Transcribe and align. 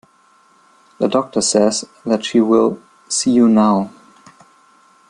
The 0.97 1.07
doctor 1.07 1.41
says 1.41 1.85
that 2.07 2.25
she 2.25 2.41
will 2.41 2.79
see 3.07 3.29
you 3.29 3.47
now. 3.47 3.91